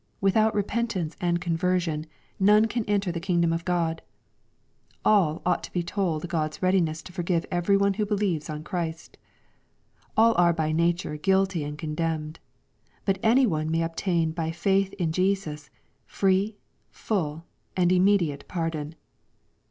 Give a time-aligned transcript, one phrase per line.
[0.19, 2.07] Without repentance and conversion,
[2.39, 4.01] none can enter the kingdom of God.
[5.05, 8.63] All ought to be told God's readiness to forgive every one wbo be lieves on
[8.63, 9.19] Christ.
[10.17, 12.39] All are by nature guilty and con demned.
[13.05, 15.69] But any one may obtain by faith in Jesus,
[16.07, 16.57] free,
[16.89, 17.45] full,
[17.77, 18.95] and immediate pardon.